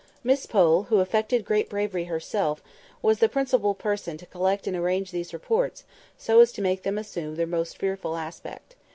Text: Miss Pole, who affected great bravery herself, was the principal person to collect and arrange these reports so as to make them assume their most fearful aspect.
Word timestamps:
Miss 0.23 0.47
Pole, 0.47 0.85
who 0.89 0.99
affected 0.99 1.45
great 1.45 1.69
bravery 1.69 2.05
herself, 2.05 2.63
was 3.03 3.19
the 3.19 3.29
principal 3.29 3.75
person 3.75 4.17
to 4.17 4.25
collect 4.25 4.65
and 4.65 4.75
arrange 4.75 5.11
these 5.11 5.31
reports 5.31 5.83
so 6.17 6.39
as 6.39 6.51
to 6.53 6.61
make 6.63 6.81
them 6.81 6.97
assume 6.97 7.35
their 7.35 7.45
most 7.45 7.77
fearful 7.77 8.17
aspect. 8.17 8.75